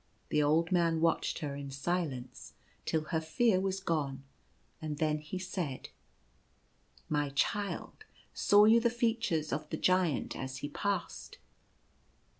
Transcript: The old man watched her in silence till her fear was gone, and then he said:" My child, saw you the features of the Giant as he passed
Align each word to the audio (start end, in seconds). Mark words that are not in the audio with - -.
The 0.29 0.41
old 0.41 0.71
man 0.71 0.99
watched 0.99 1.37
her 1.45 1.55
in 1.55 1.69
silence 1.69 2.55
till 2.87 3.03
her 3.13 3.21
fear 3.21 3.59
was 3.59 3.79
gone, 3.79 4.23
and 4.81 4.97
then 4.97 5.19
he 5.19 5.37
said:" 5.37 5.89
My 7.07 7.29
child, 7.29 8.03
saw 8.33 8.65
you 8.65 8.79
the 8.79 8.89
features 8.89 9.53
of 9.53 9.69
the 9.69 9.77
Giant 9.77 10.35
as 10.35 10.57
he 10.65 10.69
passed 10.69 11.37